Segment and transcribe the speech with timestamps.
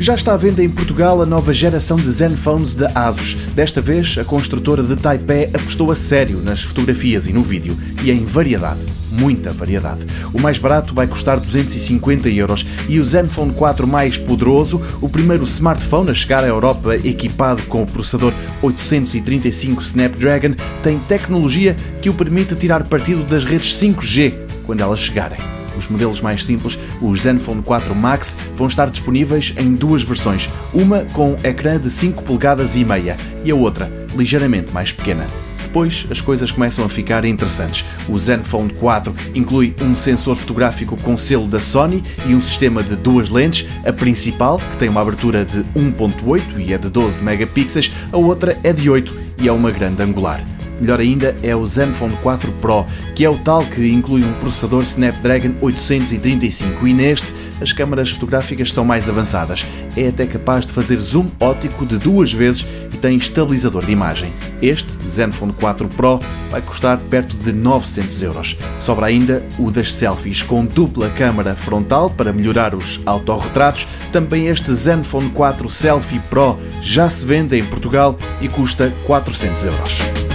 [0.00, 3.34] Já está à venda em Portugal a nova geração de Zenphones da ASUS.
[3.52, 8.12] Desta vez, a construtora de Taipei apostou a sério nas fotografias e no vídeo e
[8.12, 8.80] em variedade.
[9.10, 10.06] Muita variedade.
[10.32, 15.42] O mais barato vai custar 250 euros e o Zenfone 4 mais poderoso, o primeiro
[15.42, 22.14] smartphone a chegar à Europa equipado com o processador 835 Snapdragon, tem tecnologia que o
[22.14, 24.32] permite tirar partido das redes 5G
[24.64, 25.57] quando elas chegarem.
[25.78, 31.04] Os modelos mais simples, o Zenfone 4 Max, vão estar disponíveis em duas versões, uma
[31.12, 35.26] com ecrã de 5 polegadas e meia e a outra ligeiramente mais pequena.
[35.62, 37.84] Depois as coisas começam a ficar interessantes.
[38.08, 42.96] O Zenfone 4 inclui um sensor fotográfico com selo da Sony e um sistema de
[42.96, 47.92] duas lentes, a principal, que tem uma abertura de 1.8 e é de 12 megapixels,
[48.10, 50.42] a outra é de 8 e é uma grande angular.
[50.80, 54.82] Melhor ainda é o Zenfone 4 Pro, que é o tal que inclui um processador
[54.82, 59.66] Snapdragon 835 e neste as câmaras fotográficas são mais avançadas.
[59.96, 64.32] É até capaz de fazer zoom óptico de duas vezes e tem estabilizador de imagem.
[64.62, 68.56] Este Zenfone 4 Pro vai custar perto de 900 euros.
[68.78, 73.88] Sobra ainda o das selfies com dupla câmara frontal para melhorar os autorretratos.
[74.12, 80.27] Também este Zenfone 4 Selfie Pro já se vende em Portugal e custa 400 euros.